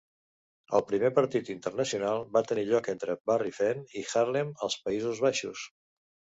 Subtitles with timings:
[0.77, 5.71] El primer partit internacional va tenir lloc entre Bury Fen i Haarlem als Països Baixos.